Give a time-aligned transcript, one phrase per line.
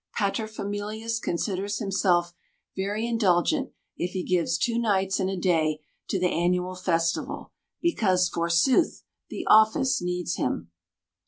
[0.17, 2.33] Paterfamilias considers himself
[2.75, 7.51] very indulgent if he gives two nights and a day to the annual festival,
[7.83, 10.71] because, forsooth, "the office needs him!"